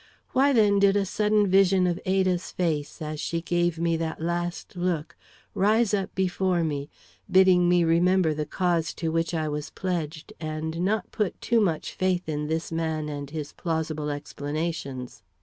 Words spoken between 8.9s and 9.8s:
to which I was